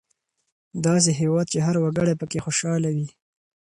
[0.85, 3.07] داسې هېواد چې هر وګړی پکې خوشحاله وي.